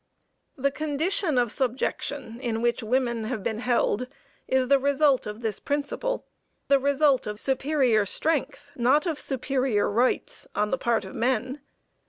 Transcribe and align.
The 0.57 0.71
condition 0.71 1.37
of 1.37 1.51
subjection 1.51 2.39
in 2.39 2.63
which 2.63 2.81
women 2.81 3.25
have 3.25 3.43
been 3.43 3.59
held 3.59 4.07
is 4.47 4.67
the 4.67 4.79
result 4.79 5.27
of 5.27 5.41
this 5.41 5.59
principle; 5.59 6.25
the 6.69 6.79
result 6.79 7.27
of 7.27 7.39
superior 7.39 8.07
strength, 8.07 8.71
not 8.75 9.05
of 9.05 9.19
superior 9.19 9.87
rights, 9.91 10.47
on 10.55 10.71
the 10.71 10.79
part 10.79 11.05
of 11.05 11.13
men. 11.13 11.61